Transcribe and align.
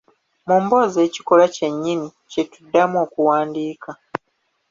Mu 0.47 0.55
mboozi 0.63 0.97
ekikolwa 1.07 1.47
kye 1.55 1.67
nnyini 1.73 2.09
kye 2.31 2.43
tuddamu 2.51 2.95
okuwandiika 3.05 3.91